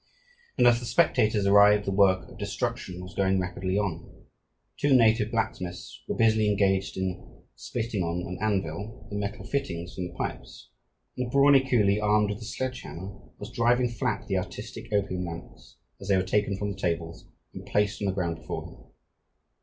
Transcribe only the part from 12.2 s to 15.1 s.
with a sledgehammer, was driving flat the artistic